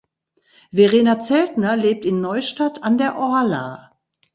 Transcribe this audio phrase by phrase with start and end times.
[0.71, 3.91] Verena Zeltner lebt in Neustadt an der Orla.